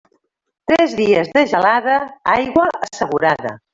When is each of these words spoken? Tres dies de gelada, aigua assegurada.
Tres 0.69 0.95
dies 1.01 1.29
de 1.37 1.43
gelada, 1.51 1.99
aigua 2.37 2.65
assegurada. 2.89 3.55